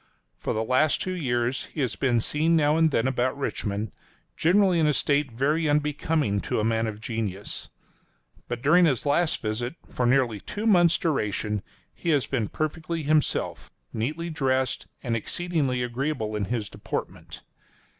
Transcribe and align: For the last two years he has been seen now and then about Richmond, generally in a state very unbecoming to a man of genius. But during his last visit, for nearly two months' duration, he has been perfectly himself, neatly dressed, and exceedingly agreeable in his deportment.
For 0.39 0.51
the 0.55 0.63
last 0.63 0.99
two 0.99 1.13
years 1.15 1.65
he 1.65 1.81
has 1.81 1.95
been 1.95 2.19
seen 2.19 2.55
now 2.55 2.75
and 2.75 2.89
then 2.89 3.07
about 3.07 3.37
Richmond, 3.37 3.91
generally 4.35 4.79
in 4.79 4.87
a 4.87 4.95
state 4.95 5.31
very 5.31 5.69
unbecoming 5.69 6.41
to 6.41 6.59
a 6.59 6.63
man 6.63 6.87
of 6.87 6.99
genius. 6.99 7.69
But 8.47 8.63
during 8.63 8.85
his 8.85 9.05
last 9.05 9.43
visit, 9.43 9.75
for 9.91 10.07
nearly 10.07 10.39
two 10.39 10.65
months' 10.65 10.97
duration, 10.97 11.61
he 11.93 12.09
has 12.09 12.25
been 12.25 12.47
perfectly 12.49 13.03
himself, 13.03 13.69
neatly 13.93 14.31
dressed, 14.31 14.87
and 15.03 15.15
exceedingly 15.15 15.83
agreeable 15.83 16.35
in 16.35 16.45
his 16.45 16.67
deportment. 16.67 17.43